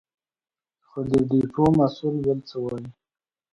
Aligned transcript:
خو 0.87 0.99
د 1.09 1.11
ډېپو 1.29 1.63
مسوول 1.77 2.15
بل 2.25 2.39
څه 2.49 2.57
وايې. 2.63 2.89